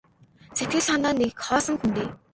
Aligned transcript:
Сэтгэл 0.57 0.83
санаа 0.87 1.11
нь 1.13 1.19
нэг 1.21 1.31
хоосон 1.45 1.75
хөндий. 1.79 2.09